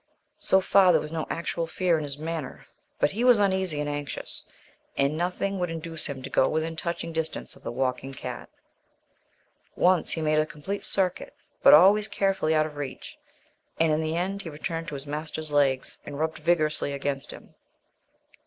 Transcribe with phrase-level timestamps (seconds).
[0.39, 2.65] So far there was no actual fear in his manner,
[2.99, 4.47] but he was uneasy and anxious,
[4.97, 8.49] and nothing would induce him to go within touching distance of the walking cat.
[9.75, 13.19] Once he made a complete circuit, but always carefully out of reach;
[13.79, 17.53] and in the end he returned to his master's legs and rubbed vigorously against him.